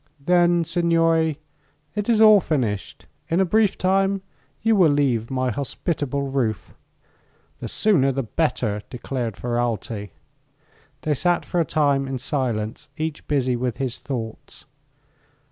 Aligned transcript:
"Then, 0.25 0.63
signori, 0.63 1.37
it 1.93 2.09
is 2.09 2.21
all 2.21 2.39
finished. 2.39 3.05
In 3.29 3.39
a 3.39 3.45
brief 3.45 3.77
time 3.77 4.23
you 4.63 4.75
will 4.75 4.89
leave 4.91 5.29
my 5.29 5.51
hospitable 5.51 6.23
roof." 6.23 6.73
"The 7.59 7.67
sooner 7.67 8.11
the 8.11 8.23
better," 8.23 8.81
declared 8.89 9.35
Ferralti. 9.35 10.09
They 11.03 11.13
sat 11.13 11.45
for 11.45 11.59
a 11.59 11.65
time 11.65 12.07
in 12.07 12.17
silence, 12.17 12.89
each 12.97 13.27
busy 13.27 13.55
with 13.55 13.77
his 13.77 13.99
thoughts. 13.99 14.65